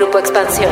[0.00, 0.70] Grupo Expansión.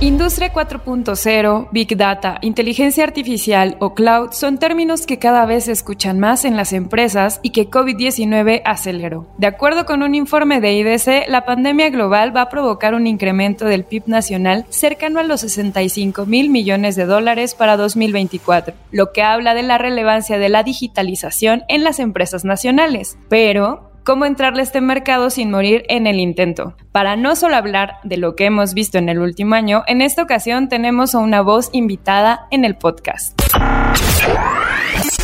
[0.00, 6.18] Industria 4.0, Big Data, inteligencia artificial o cloud son términos que cada vez se escuchan
[6.18, 9.28] más en las empresas y que COVID-19 aceleró.
[9.38, 13.66] De acuerdo con un informe de IDC, la pandemia global va a provocar un incremento
[13.66, 19.22] del PIB nacional cercano a los 65 mil millones de dólares para 2024, lo que
[19.22, 23.16] habla de la relevancia de la digitalización en las empresas nacionales.
[23.28, 26.74] Pero, cómo entrarle a este mercado sin morir en el intento.
[26.92, 30.22] Para no solo hablar de lo que hemos visto en el último año, en esta
[30.22, 33.40] ocasión tenemos a una voz invitada en el podcast.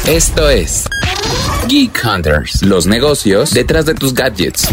[0.09, 0.89] Esto es
[1.69, 4.69] Geek Hunters, los negocios detrás de tus gadgets.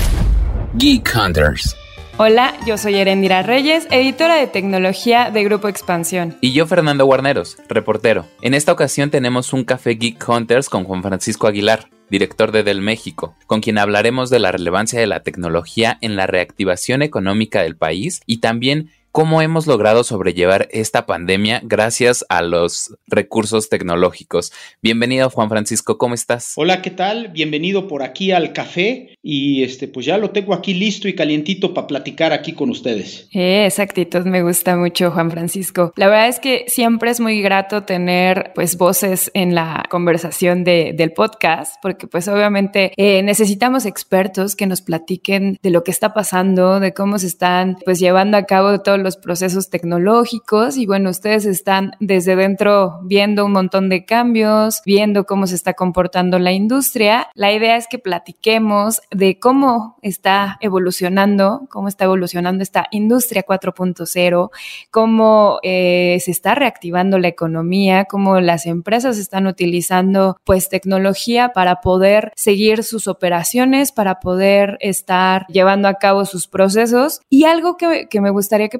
[0.75, 1.75] Geek Hunters.
[2.17, 6.37] Hola, yo soy Erendira Reyes, editora de tecnología de Grupo Expansión.
[6.41, 8.27] Y yo Fernando Guarneros, reportero.
[8.41, 12.81] En esta ocasión tenemos un café Geek Hunters con Juan Francisco Aguilar, director de Del
[12.81, 17.75] México, con quien hablaremos de la relevancia de la tecnología en la reactivación económica del
[17.75, 24.51] país y también cómo hemos logrado sobrellevar esta pandemia gracias a los recursos tecnológicos.
[24.81, 26.53] Bienvenido Juan Francisco, ¿cómo estás?
[26.55, 27.27] Hola, ¿qué tal?
[27.27, 31.75] Bienvenido por aquí al café y este pues ya lo tengo aquí listo y calientito
[31.75, 33.27] para platicar aquí con ustedes.
[33.33, 35.93] Eh, esa actitud me gusta mucho, Juan Francisco.
[35.95, 41.13] La verdad es que siempre es muy grato tener pues voces en la conversación del
[41.13, 46.79] podcast, porque pues obviamente eh, necesitamos expertos que nos platiquen de lo que está pasando,
[46.79, 51.45] de cómo se están pues llevando a cabo todo los procesos tecnológicos y bueno, ustedes
[51.45, 57.27] están desde dentro viendo un montón de cambios, viendo cómo se está comportando la industria.
[57.35, 64.49] La idea es que platiquemos de cómo está evolucionando, cómo está evolucionando esta industria 4.0,
[64.91, 71.81] cómo eh, se está reactivando la economía, cómo las empresas están utilizando pues tecnología para
[71.81, 77.21] poder seguir sus operaciones, para poder estar llevando a cabo sus procesos.
[77.29, 78.79] Y algo que, que me gustaría que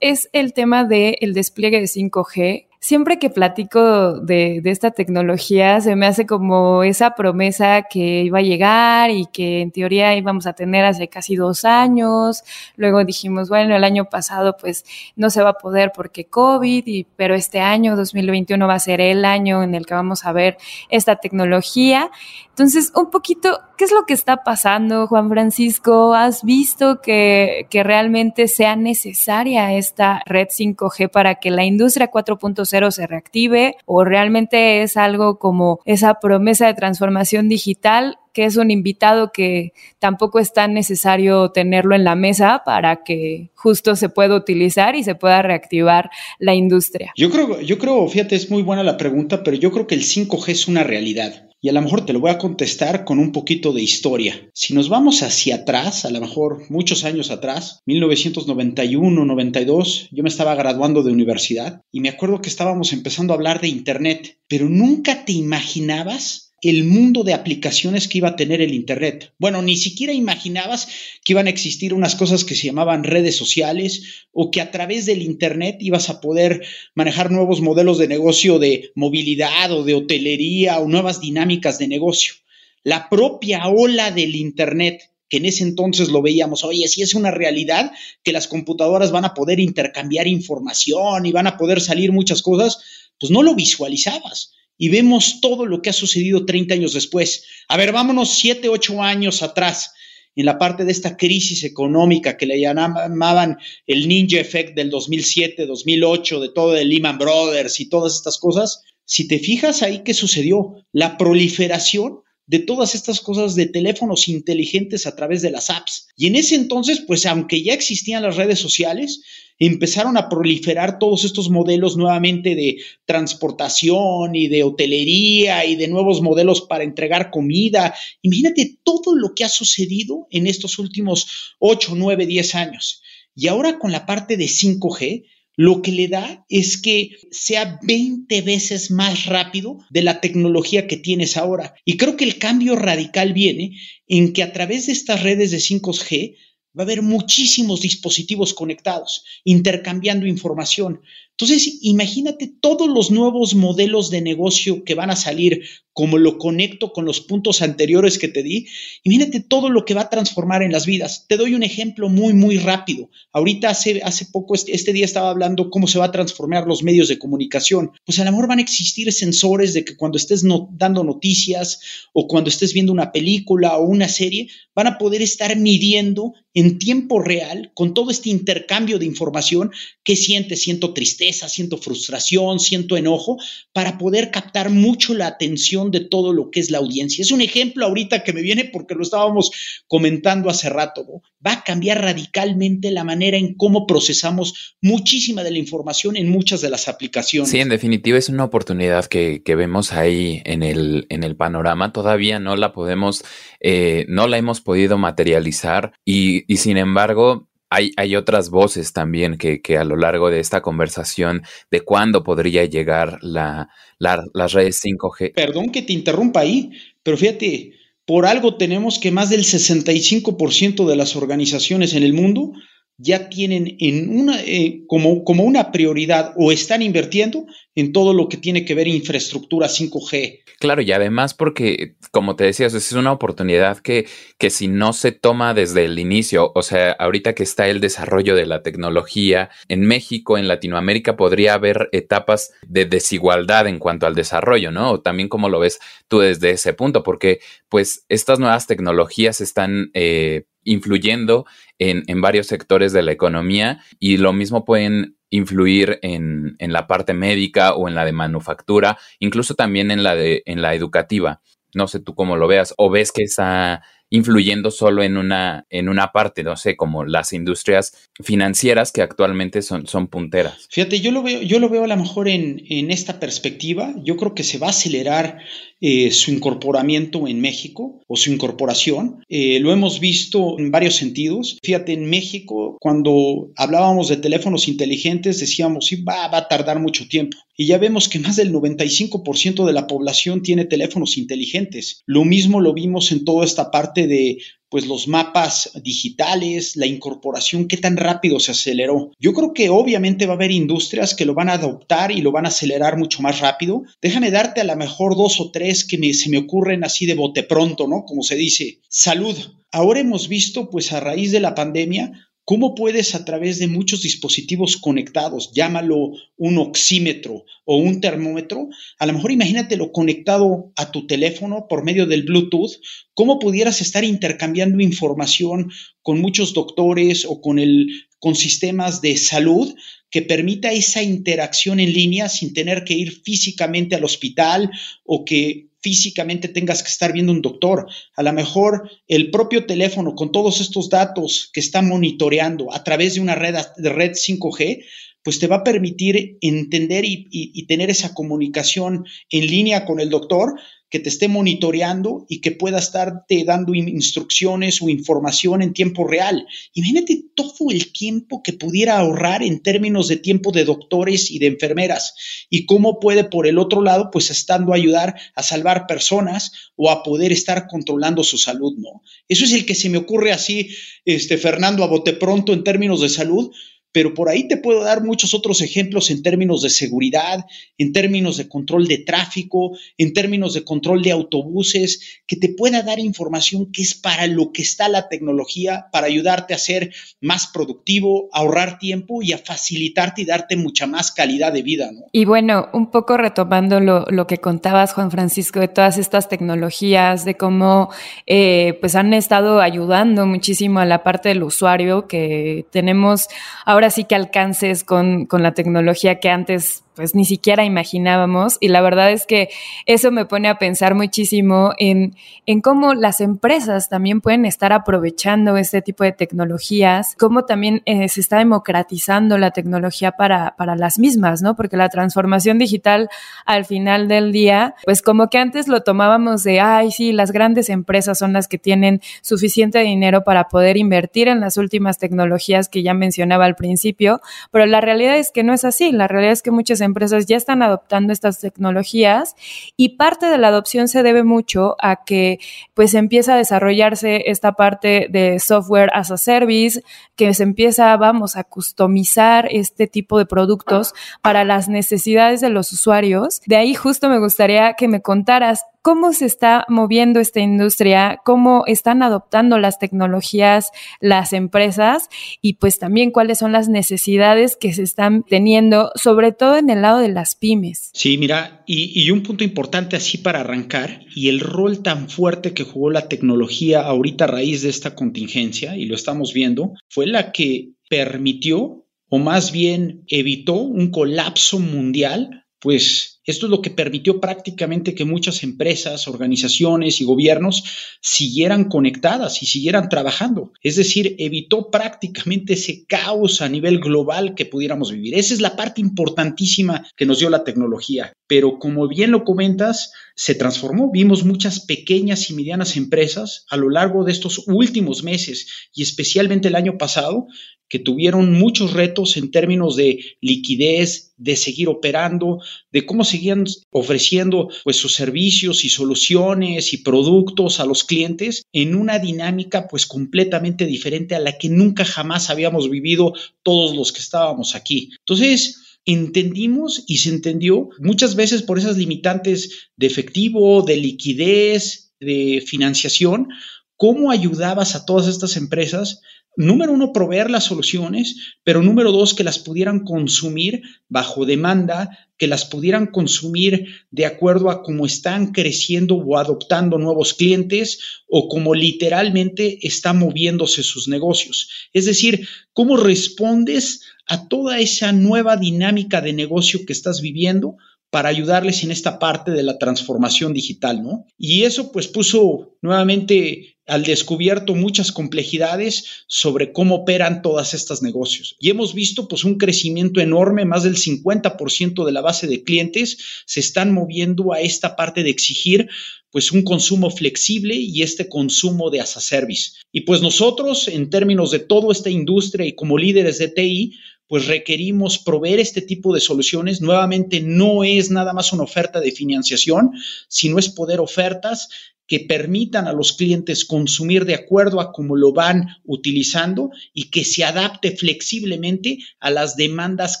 [0.00, 6.06] es el tema del despliegue de 5G siempre que platico de, esta tecnología, se me
[6.06, 10.84] hace como esa promesa que iba a llegar y que en teoría íbamos a tener
[10.84, 12.44] hace casi dos años.
[12.76, 14.84] Luego dijimos, bueno, el año pasado pues
[15.16, 19.00] no se va a poder porque COVID, y, pero este año, 2021, va a ser
[19.00, 20.56] el año en el que vamos a ver
[20.88, 22.10] esta tecnología.
[22.58, 26.12] Entonces, un poquito, ¿qué es lo que está pasando, Juan Francisco?
[26.12, 33.06] ¿Has visto que, realmente sea necesaria esta red 5G para que la industria 4.0 se
[33.06, 39.30] reactive o realmente es algo como esa promesa de transformación digital que es un invitado
[39.32, 44.96] que tampoco es tan necesario tenerlo en la mesa para que justo se pueda utilizar
[44.96, 47.12] y se pueda reactivar la industria.
[47.16, 50.02] Yo creo, yo creo, fíjate, es muy buena la pregunta, pero yo creo que el
[50.02, 51.47] 5G es una realidad.
[51.60, 54.48] Y a lo mejor te lo voy a contestar con un poquito de historia.
[54.54, 60.28] Si nos vamos hacia atrás, a lo mejor muchos años atrás, 1991, 92, yo me
[60.28, 64.68] estaba graduando de universidad y me acuerdo que estábamos empezando a hablar de Internet, pero
[64.68, 69.32] nunca te imaginabas el mundo de aplicaciones que iba a tener el Internet.
[69.38, 70.88] Bueno, ni siquiera imaginabas
[71.24, 75.06] que iban a existir unas cosas que se llamaban redes sociales o que a través
[75.06, 80.80] del Internet ibas a poder manejar nuevos modelos de negocio de movilidad o de hotelería
[80.80, 82.34] o nuevas dinámicas de negocio.
[82.82, 87.30] La propia ola del Internet que en ese entonces lo veíamos, oye, si es una
[87.30, 87.92] realidad
[88.22, 92.78] que las computadoras van a poder intercambiar información y van a poder salir muchas cosas,
[93.18, 97.44] pues no lo visualizabas y vemos todo lo que ha sucedido 30 años después.
[97.68, 99.92] A ver, vámonos 7, 8 años atrás,
[100.36, 103.58] en la parte de esta crisis económica que le llamaban
[103.88, 108.82] el Ninja Effect del 2007, 2008, de todo el Lehman Brothers y todas estas cosas.
[109.04, 110.76] Si te fijas ahí, ¿qué sucedió?
[110.92, 116.08] La proliferación de todas estas cosas de teléfonos inteligentes a través de las apps.
[116.16, 119.20] Y en ese entonces, pues aunque ya existían las redes sociales,
[119.58, 126.22] empezaron a proliferar todos estos modelos nuevamente de transportación y de hotelería y de nuevos
[126.22, 127.94] modelos para entregar comida.
[128.22, 133.02] Imagínate todo lo que ha sucedido en estos últimos 8, 9, 10 años.
[133.34, 135.24] Y ahora con la parte de 5G,
[135.58, 140.96] lo que le da es que sea 20 veces más rápido de la tecnología que
[140.96, 141.74] tienes ahora.
[141.84, 143.76] Y creo que el cambio radical viene
[144.06, 146.36] en que a través de estas redes de 5G
[146.78, 151.00] va a haber muchísimos dispositivos conectados, intercambiando información.
[151.40, 155.62] Entonces, imagínate todos los nuevos modelos de negocio que van a salir,
[155.92, 158.66] como lo conecto con los puntos anteriores que te di.
[159.04, 161.26] Imagínate todo lo que va a transformar en las vidas.
[161.28, 163.10] Te doy un ejemplo muy, muy rápido.
[163.32, 166.82] Ahorita hace, hace poco, este, este día estaba hablando cómo se va a transformar los
[166.82, 167.92] medios de comunicación.
[168.04, 171.80] Pues a lo mejor van a existir sensores de que cuando estés dando noticias
[172.12, 176.78] o cuando estés viendo una película o una serie, van a poder estar midiendo en
[176.78, 179.70] tiempo real, con todo este intercambio de información,
[180.02, 183.38] qué sientes, siento tristeza, siento frustración, siento enojo,
[183.72, 187.22] para poder captar mucho la atención de todo lo que es la audiencia.
[187.22, 189.50] Es un ejemplo ahorita que me viene porque lo estábamos
[189.86, 191.04] comentando hace rato.
[191.44, 196.60] Va a cambiar radicalmente la manera en cómo procesamos muchísima de la información en muchas
[196.60, 197.50] de las aplicaciones.
[197.50, 201.92] Sí, en definitiva es una oportunidad que, vemos ahí en el, en el panorama.
[201.92, 203.24] Todavía no la podemos,
[203.58, 209.60] eh, no la hemos podido materializar y sin embargo, hay, hay, otras voces también que,
[209.76, 213.68] a lo largo de esta conversación de cuándo podría llegar la,
[213.98, 215.34] las redes 5G.
[215.34, 216.70] Perdón que te interrumpa ahí,
[217.02, 217.72] pero fíjate,
[218.06, 222.52] por algo tenemos que más del 65% de las organizaciones en el mundo
[222.98, 227.46] ya tienen en una, eh, como, como una prioridad o están invirtiendo
[227.78, 230.40] en todo lo que tiene que ver infraestructura 5G.
[230.58, 235.12] Claro, y además porque, como te decías, es una oportunidad que, que si no se
[235.12, 239.82] toma desde el inicio, o sea, ahorita que está el desarrollo de la tecnología en
[239.82, 244.90] México, en Latinoamérica, podría haber etapas de desigualdad en cuanto al desarrollo, ¿no?
[244.90, 245.78] O también como lo ves
[246.08, 247.38] tú desde ese punto, porque
[247.68, 249.90] pues estas nuevas tecnologías están...
[249.94, 251.46] Eh, influyendo
[251.78, 256.86] en, en, varios sectores de la economía y lo mismo pueden influir en, en, la
[256.86, 261.40] parte médica o en la de manufactura, incluso también en la de en la educativa.
[261.74, 265.88] No sé tú cómo lo veas, o ves que está influyendo solo en una, en
[265.88, 270.66] una parte, no sé, como las industrias financieras que actualmente son, son punteras.
[270.70, 273.94] Fíjate, yo lo veo, yo lo veo a lo mejor en, en esta perspectiva.
[274.02, 275.38] Yo creo que se va a acelerar
[275.80, 279.24] eh, su incorporamiento en México o su incorporación.
[279.28, 281.58] Eh, lo hemos visto en varios sentidos.
[281.62, 287.06] Fíjate, en México, cuando hablábamos de teléfonos inteligentes, decíamos, sí, va, va a tardar mucho
[287.08, 287.36] tiempo.
[287.60, 292.04] Y ya vemos que más del 95% de la población tiene teléfonos inteligentes.
[292.06, 294.38] Lo mismo lo vimos en toda esta parte de
[294.68, 299.10] pues los mapas digitales, la incorporación, qué tan rápido se aceleró.
[299.18, 302.30] Yo creo que obviamente va a haber industrias que lo van a adoptar y lo
[302.30, 303.82] van a acelerar mucho más rápido.
[304.00, 307.42] Déjame darte a lo mejor dos o tres que se me ocurren así de bote
[307.42, 308.04] pronto, ¿no?
[308.04, 308.78] Como se dice.
[308.88, 309.36] Salud.
[309.72, 314.00] Ahora hemos visto, pues a raíz de la pandemia, ¿Cómo puedes a través de muchos
[314.00, 321.06] dispositivos conectados, llámalo un oxímetro o un termómetro, a lo mejor imagínatelo conectado a tu
[321.06, 322.80] teléfono por medio del Bluetooth,
[323.12, 327.86] cómo pudieras estar intercambiando información con muchos doctores o con, el,
[328.18, 329.74] con sistemas de salud
[330.08, 334.70] que permita esa interacción en línea sin tener que ir físicamente al hospital
[335.04, 337.86] o que físicamente tengas que estar viendo un doctor.
[338.16, 343.14] A lo mejor el propio teléfono con todos estos datos que está monitoreando a través
[343.14, 344.84] de una red, de red 5G,
[345.22, 350.54] pues te va a permitir entender y, tener esa comunicación en línea con el doctor
[350.90, 356.46] que te esté monitoreando y que pueda estarte dando instrucciones o información en tiempo real.
[356.72, 361.48] Imagínate todo el tiempo que pudiera ahorrar en términos de tiempo de doctores y de
[361.48, 362.14] enfermeras
[362.48, 366.90] y cómo puede por el otro lado, pues estando a ayudar a salvar personas o
[366.90, 369.02] a poder estar controlando su salud, ¿no?
[369.28, 370.70] Eso es el que se me ocurre así,
[371.04, 373.50] este Fernando, a bote pronto en términos de salud,
[373.92, 377.46] pero por ahí te puedo dar muchos otros ejemplos en términos de seguridad,
[377.78, 382.82] en términos de control de tráfico, en términos de control de autobuses, que te pueda
[382.82, 387.46] dar información que es para lo que está la tecnología, para ayudarte a ser más
[387.46, 391.90] productivo, ahorrar tiempo y a facilitarte y darte mucha más calidad de vida.
[392.12, 397.24] Y bueno, un poco retomando lo, lo, que contabas, Juan Francisco, de todas estas tecnologías,
[397.24, 397.90] de cómo
[398.26, 403.28] eh, pues han estado ayudando muchísimo a la parte del usuario, que tenemos
[403.64, 408.56] ahora ahora sí que alcances con, con la tecnología que antes pues ni siquiera imaginábamos.
[408.58, 409.50] Y la verdad es que
[409.86, 415.56] eso me pone a pensar muchísimo en, en cómo las empresas también pueden estar aprovechando
[415.56, 420.98] este tipo de tecnologías, cómo también eh, se está democratizando la tecnología para, para las
[420.98, 421.54] mismas, ¿no?
[421.54, 423.08] Porque la transformación digital
[423.46, 427.70] al final del día, pues como que antes lo tomábamos de, ay, sí, las grandes
[427.70, 432.82] empresas son las que tienen suficiente dinero para poder invertir en las últimas tecnologías que
[432.82, 435.92] ya mencionaba al principio, pero la realidad es que no es así.
[435.92, 439.36] La realidad es que muchas empresas ya están adoptando estas tecnologías
[439.76, 442.40] y parte de la adopción se debe mucho a que
[442.74, 446.82] pues empieza a desarrollarse esta parte de software as a service,
[447.14, 452.72] que se empieza, vamos, a customizar este tipo de productos para las necesidades de los
[452.72, 453.40] usuarios.
[453.46, 458.64] De ahí justo me gustaría que me contaras cómo se está moviendo esta industria, cómo
[458.66, 460.68] están adoptando las tecnologías
[461.00, 462.10] las empresas
[462.42, 466.82] y pues también cuáles son las necesidades que se están teniendo, sobre todo en el
[466.82, 467.88] lado de las pymes.
[467.94, 472.64] Sí, mira, y, un punto importante así para arrancar y el rol tan fuerte que
[472.64, 477.32] jugó la tecnología ahorita a raíz de esta contingencia, y lo estamos viendo, fue la
[477.32, 484.20] que permitió o más bien evitó un colapso mundial, pues esto es lo que permitió
[484.20, 487.62] prácticamente que muchas empresas, organizaciones y gobiernos
[488.00, 490.52] siguieran conectadas y siguieran trabajando.
[490.62, 495.14] Es decir, evitó prácticamente ese caos a nivel global que pudiéramos vivir.
[495.14, 498.14] Esa es la parte importantísima que nos dio la tecnología.
[498.26, 500.90] Pero como bien lo comentas, se transformó.
[500.90, 506.48] Vimos muchas pequeñas y medianas empresas a lo largo de estos últimos meses y especialmente
[506.48, 507.26] el año pasado
[507.68, 512.40] que tuvieron muchos retos en términos de liquidez, de seguir operando,
[512.72, 518.74] de cómo seguían ofreciendo pues sus servicios y soluciones y productos a los clientes en
[518.74, 524.00] una dinámica pues completamente diferente a la que nunca jamás habíamos vivido todos los que
[524.00, 524.90] estábamos aquí.
[525.00, 532.44] Entonces, entendimos y se entendió muchas veces por esas limitantes de efectivo, de liquidez, de
[532.46, 533.28] financiación,
[533.76, 536.00] cómo ayudabas a todas estas empresas
[536.36, 542.26] número uno, proveer las soluciones, pero número dos, que las pudieran consumir bajo demanda, que
[542.26, 548.54] las pudieran consumir de acuerdo a cómo están creciendo o adoptando nuevos clientes o cómo
[548.54, 551.48] literalmente están moviéndose sus negocios.
[551.72, 557.56] Es decir, cómo respondes a toda esa nueva dinámica de negocio que estás viviendo
[557.90, 561.06] para ayudarles en esta parte de la transformación digital, ¿no?
[561.16, 568.34] Y eso pues puso nuevamente al descubierto muchas complejidades sobre cómo operan todas estas negocios.
[568.40, 572.98] Y hemos visto pues un crecimiento enorme, más del 50% de la base de clientes
[573.26, 575.68] se están moviendo a esta parte de exigir
[576.10, 579.52] pues un consumo flexible y este consumo de as a service.
[579.70, 583.74] Y pues nosotros en términos de toda esta industria y como líderes de TI,
[584.06, 586.62] pues requerimos proveer este tipo de soluciones.
[586.62, 589.72] Nuevamente, no es nada más una oferta de financiación,
[590.08, 591.50] sino es poder ofertas
[591.88, 597.04] que permitan a los clientes consumir de acuerdo a cómo lo van utilizando y que
[597.04, 600.00] se adapte flexiblemente a las demandas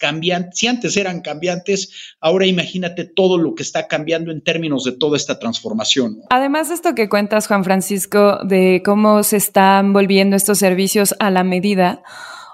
[0.00, 0.58] cambiantes.
[0.58, 5.16] Si antes eran cambiantes, ahora imagínate todo lo que está cambiando en términos de toda
[5.16, 6.22] esta transformación.
[6.30, 11.30] Además de esto que cuentas, Juan Francisco, de cómo se están volviendo estos servicios a
[11.30, 12.02] la medida,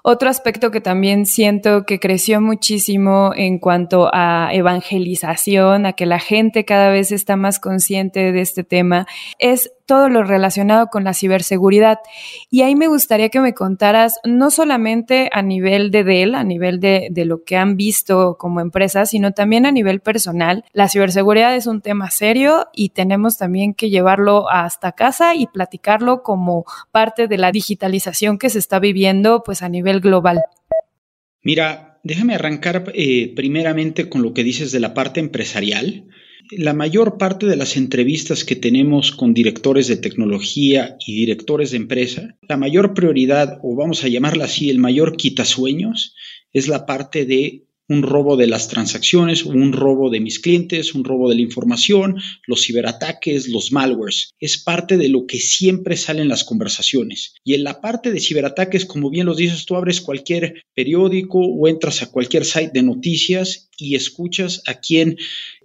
[0.03, 6.19] otro aspecto que también siento que creció muchísimo en cuanto a evangelización, a que la
[6.19, 9.07] gente cada vez está más consciente de este tema,
[9.39, 11.99] es todo lo relacionado con la ciberseguridad.
[12.49, 16.79] Y ahí me gustaría que me contaras, no solamente a nivel de Dell, a nivel
[16.79, 20.65] de, de lo que han visto como empresa, sino también a nivel personal.
[20.73, 26.23] La ciberseguridad es un tema serio y tenemos también que llevarlo hasta casa y platicarlo
[26.23, 30.39] como parte de la digitalización que se está viviendo pues a nivel global.
[31.43, 36.05] Mira, déjame arrancar eh, primeramente con lo que dices de la parte empresarial
[36.51, 41.77] la mayor parte de las entrevistas que tenemos con directores de tecnología y directores de
[41.77, 46.15] empresa, la mayor prioridad, o vamos a llamarla así, el mayor quitasueños,
[46.53, 51.03] es la parte de un robo de las transacciones, un robo de mis clientes, un
[51.03, 54.31] robo de la información, los ciberataques, los malwares.
[54.39, 57.35] Es parte de lo que siempre sale en las conversaciones.
[57.43, 61.67] Y en la parte de ciberataques, como bien lo dices, tú abres cualquier periódico o
[61.67, 65.17] entras a cualquier site de noticias y escuchas a quién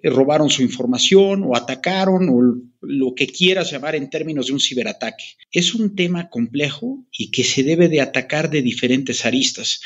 [0.01, 5.25] robaron su información o atacaron o lo que quieras llamar en términos de un ciberataque.
[5.51, 9.81] Es un tema complejo y que se debe de atacar de diferentes aristas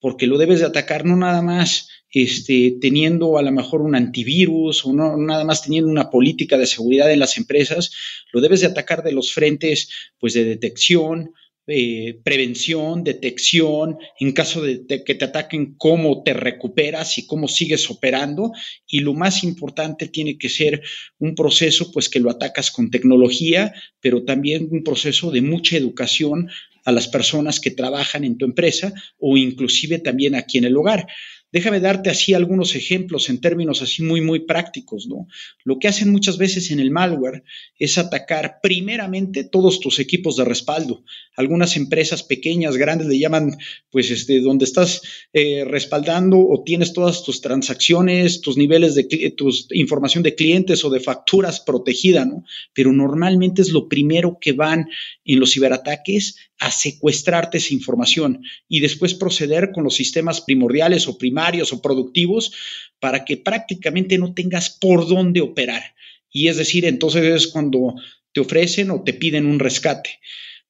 [0.00, 4.84] porque lo debes de atacar no nada más este, teniendo a lo mejor un antivirus
[4.84, 7.92] o no nada más teniendo una política de seguridad en las empresas,
[8.32, 11.32] lo debes de atacar de los frentes pues de detección,
[11.72, 17.88] eh, prevención, detección, en caso de, que te ataquen, cómo te recuperas y cómo sigues
[17.90, 18.50] operando.
[18.88, 20.82] Y lo más importante tiene que ser
[21.20, 26.50] un proceso, pues que lo atacas con tecnología, pero también un proceso de mucha educación
[26.90, 31.06] a las personas que trabajan en tu empresa o inclusive también aquí en el hogar.
[31.52, 35.26] Déjame darte así algunos ejemplos en términos así muy, muy prácticos, ¿no?
[35.64, 37.42] Lo que hacen muchas veces en el malware
[37.76, 41.02] es atacar primeramente todos tus equipos de respaldo.
[41.36, 43.56] Algunas empresas pequeñas, grandes, le llaman,
[43.90, 49.66] pues, este, donde estás eh, respaldando o tienes todas tus transacciones, tus niveles de, tus
[49.72, 52.44] información de clientes o de facturas protegida, ¿no?
[52.72, 54.86] Pero normalmente es lo primero que van
[55.24, 61.18] en los ciberataques a secuestrarte esa información y después proceder con los sistemas primordiales o
[61.18, 62.52] primarios o productivos
[63.00, 65.82] para que prácticamente no tengas por dónde operar.
[66.30, 67.94] Y es decir, entonces es cuando
[68.32, 70.20] te ofrecen o te piden un rescate.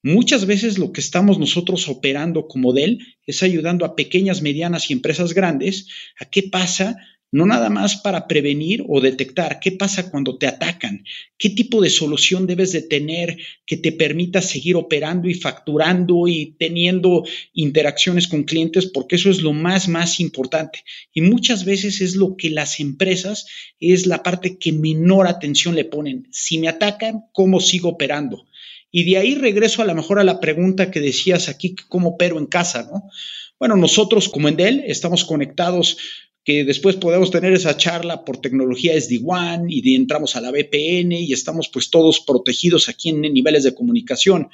[0.03, 4.95] Muchas veces lo que estamos nosotros operando como Dell es ayudando a pequeñas, medianas y
[4.95, 6.97] empresas grandes a qué pasa
[7.33, 11.05] no nada más para prevenir o detectar qué pasa cuando te atacan,
[11.39, 16.57] qué tipo de solución debes de tener que te permita seguir operando y facturando y
[16.59, 20.83] teniendo interacciones con clientes, porque eso es lo más, más importante.
[21.13, 23.47] Y muchas veces es lo que las empresas
[23.79, 26.27] es la parte que menor atención le ponen.
[26.33, 28.47] Si me atacan, ¿cómo sigo operando?
[28.91, 32.39] Y de ahí regreso a lo mejor a la pregunta que decías aquí, ¿cómo opero
[32.39, 32.89] en casa?
[32.91, 33.05] ¿no?
[33.59, 35.99] Bueno, nosotros como en Dell estamos conectados
[36.45, 41.33] que después podemos tener esa charla por tecnología SD-WAN y entramos a la VPN y
[41.33, 44.49] estamos pues todos protegidos aquí en niveles de comunicación.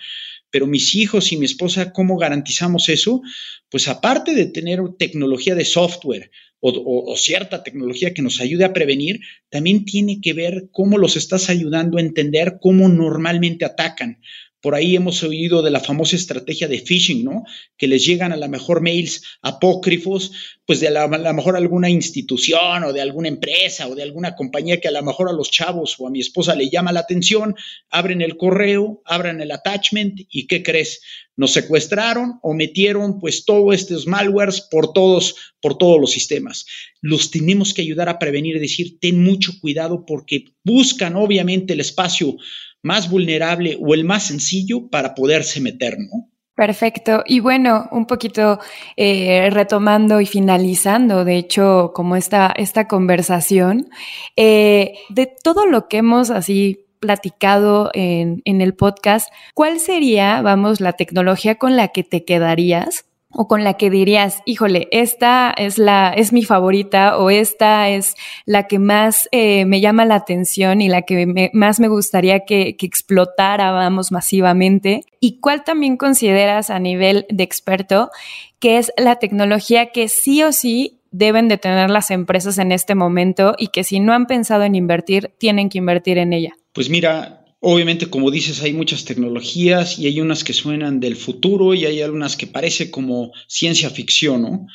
[0.51, 3.23] Pero mis hijos y mi esposa, ¿cómo garantizamos eso?
[3.69, 8.73] Pues aparte de tener tecnología de software o, o, cierta tecnología que nos ayude a
[8.73, 14.21] prevenir, también tiene que ver cómo los estás ayudando a entender cómo normalmente atacan.
[14.67, 17.45] Por ahí hemos oído de la famosa estrategia de phishing, ¿no?
[17.79, 20.33] Que les llegan a lo mejor mails apócrifos,
[20.67, 24.81] pues de a lo mejor alguna institución o de alguna empresa o de alguna compañía
[24.81, 27.55] que a lo mejor a los chavos o a mi esposa le llama la atención,
[27.91, 31.01] abren el correo, abran el attachment y ¿qué crees?
[31.37, 36.67] Nos secuestraron o metieron pues todos estos malwares por todos, por todos los sistemas.
[37.01, 42.37] Los tenemos que ayudar a prevenir decir, ten mucho cuidado porque buscan obviamente el espacio
[42.83, 46.31] más vulnerable o el más sencillo para poderse meter, ¿no?
[46.57, 47.23] Perfecto.
[47.27, 48.59] Y bueno, un poquito
[48.97, 53.91] eh, retomando y finalizando, de hecho, como esta, esta conversación,
[54.37, 60.81] eh, de todo lo que hemos así platicado en, en el podcast, ¿cuál sería, vamos,
[60.81, 63.05] la tecnología con la que te quedarías
[63.37, 68.15] o con la que dirías, híjole, esta es la, es mi favorita o esta es
[68.47, 72.77] la que más eh, me llama la atención y la que más me gustaría que,
[72.77, 75.05] que explotara, vamos, masivamente?
[75.21, 78.11] ¿Y cuál también consideras a nivel de experto
[78.59, 82.95] que es la tecnología que sí o sí deben de tener las empresas en este
[82.95, 86.57] momento y que si no han pensado en invertir, tienen que invertir en ella?
[86.73, 91.75] Pues mira, Obviamente, como dices, hay muchas tecnologías y hay unas que suenan del futuro
[91.75, 94.67] y hay algunas que parece como ciencia ficción, ¿no?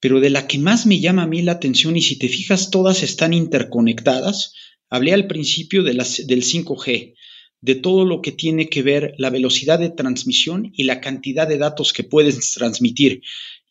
[0.00, 2.70] Pero de la que más me llama a mí la atención, y si te fijas,
[2.70, 4.54] todas están interconectadas,
[4.88, 7.14] hablé al principio de las, del 5G,
[7.60, 11.58] de todo lo que tiene que ver la velocidad de transmisión y la cantidad de
[11.58, 13.20] datos que puedes transmitir.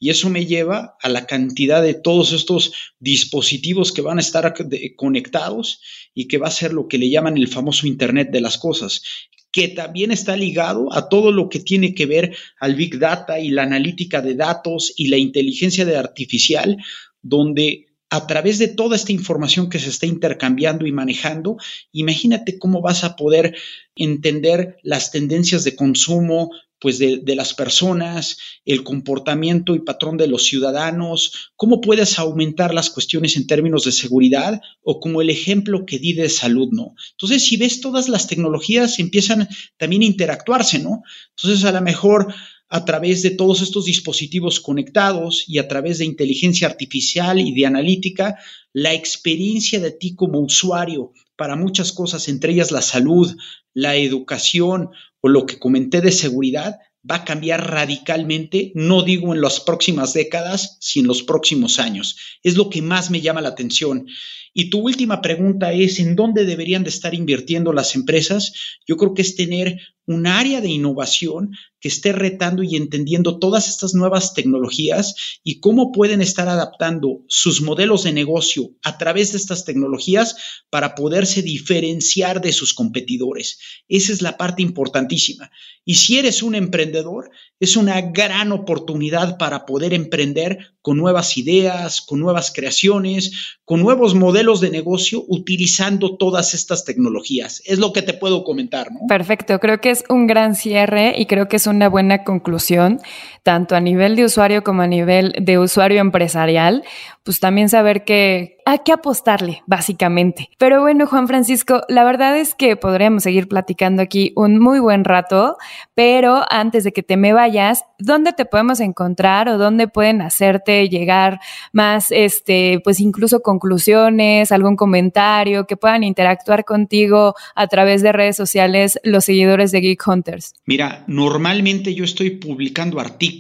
[0.04, 4.54] Y eso me lleva a la cantidad de todos estos dispositivos que van a estar
[4.98, 5.80] conectados
[6.14, 9.02] y que va a ser lo que le llaman el famoso Internet de las Cosas,
[9.50, 13.52] que también está ligado a todo lo que tiene que ver al Big Data y
[13.52, 16.84] la analítica de datos y la inteligencia artificial,
[17.22, 21.56] donde a través de toda esta información que se está intercambiando y manejando,
[21.94, 23.56] imagínate cómo vas a poder
[23.96, 26.52] entender las tendencias de consumo,
[26.84, 32.90] pues de, las personas, el comportamiento y patrón de los ciudadanos, cómo puedes aumentar las
[32.90, 36.94] cuestiones en términos de seguridad o como el ejemplo que di de salud, ¿no?
[37.12, 41.04] Entonces, si ves todas las tecnologías empiezan también a interactuarse, ¿no?
[41.38, 42.34] Entonces, a lo mejor
[42.68, 47.66] a través de todos estos dispositivos conectados y a través de inteligencia artificial y de
[47.66, 48.36] analítica,
[48.74, 53.34] la experiencia de ti como usuario para muchas cosas, entre ellas la salud,
[53.74, 54.90] la educación
[55.24, 60.14] o lo que comenté de seguridad va a cambiar radicalmente, no digo en las próximas
[60.14, 62.18] décadas, sino en los próximos años.
[62.44, 64.06] Es lo que más me llama la atención.
[64.54, 68.54] Y tu última pregunta es, ¿en dónde deberían de estar invirtiendo las empresas?
[68.86, 73.68] Yo creo que es tener un área de innovación que esté retando y entendiendo todas
[73.68, 79.38] estas nuevas tecnologías y cómo pueden estar adaptando sus modelos de negocio a través de
[79.38, 80.36] estas tecnologías
[80.70, 83.60] para poderse diferenciar de sus competidores.
[83.88, 85.52] Esa es la parte importantísima.
[85.86, 92.02] Y si eres un emprendedor, es una gran oportunidad para poder emprender con nuevas ideas,
[92.02, 93.32] con nuevas creaciones,
[93.66, 97.62] con nuevos modelos de negocio utilizando todas estas tecnologías.
[97.66, 98.90] Es lo que te puedo comentar.
[99.08, 103.00] Perfecto, creo que es un gran cierre y creo que es una buena conclusión
[103.44, 106.84] tanto a nivel de usuario como a nivel de usuario empresarial,
[107.24, 110.50] pues también saber que hay que apostarle, básicamente.
[110.58, 115.04] Pero bueno, Juan Francisco, la verdad es que podríamos seguir platicando aquí un muy buen
[115.04, 115.58] rato,
[115.94, 120.88] pero antes de que te me vayas, ¿dónde te podemos encontrar o dónde pueden hacerte
[120.88, 121.42] llegar
[121.74, 128.38] más, este, pues incluso conclusiones, algún comentario, que puedan interactuar contigo a través de redes
[128.38, 130.54] sociales los seguidores de Geek Hunters?
[130.66, 133.33] Mira, normalmente yo estoy publicando artículos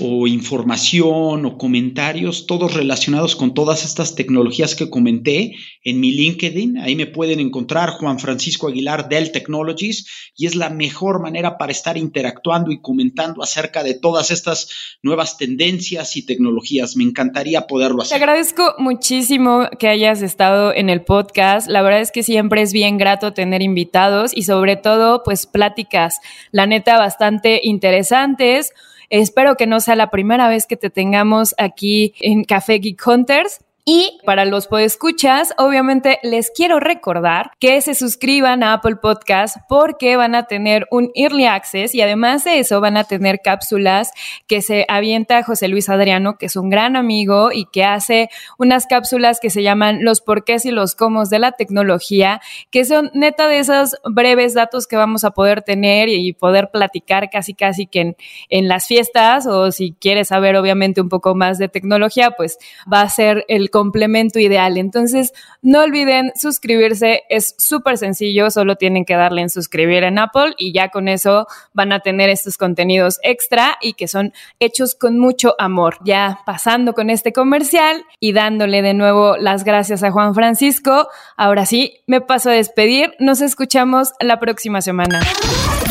[0.00, 6.78] o información o comentarios, todos relacionados con todas estas tecnologías que comenté en mi LinkedIn.
[6.78, 11.72] Ahí me pueden encontrar Juan Francisco Aguilar Dell Technologies y es la mejor manera para
[11.72, 14.68] estar interactuando y comentando acerca de todas estas
[15.02, 16.96] nuevas tendencias y tecnologías.
[16.96, 18.18] Me encantaría poderlo hacer.
[18.18, 21.68] Te agradezco muchísimo que hayas estado en el podcast.
[21.68, 26.18] La verdad es que siempre es bien grato tener invitados y sobre todo pues pláticas,
[26.50, 28.73] la neta, bastante interesantes
[29.10, 33.63] Espero que no sea la primera vez que te tengamos aquí en Café Geek Hunters.
[33.86, 40.16] Y para los podescuchas, obviamente les quiero recordar que se suscriban a Apple Podcast porque
[40.16, 44.10] van a tener un early access y además de eso van a tener cápsulas
[44.46, 48.86] que se avienta José Luis Adriano, que es un gran amigo y que hace unas
[48.86, 53.48] cápsulas que se llaman los porqués y los cómo de la tecnología, que son neta
[53.48, 58.00] de esos breves datos que vamos a poder tener y poder platicar casi casi que
[58.00, 58.16] en,
[58.48, 62.56] en las fiestas o si quieres saber obviamente un poco más de tecnología, pues
[62.90, 64.78] va a ser el complemento ideal.
[64.78, 70.54] Entonces, no olviden suscribirse, es súper sencillo, solo tienen que darle en suscribir en Apple
[70.56, 75.18] y ya con eso van a tener estos contenidos extra y que son hechos con
[75.18, 75.96] mucho amor.
[76.04, 81.66] Ya pasando con este comercial y dándole de nuevo las gracias a Juan Francisco, ahora
[81.66, 85.20] sí, me paso a despedir, nos escuchamos la próxima semana.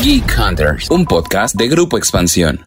[0.02, 2.66] Geek Hunters, un podcast de Grupo Expansión.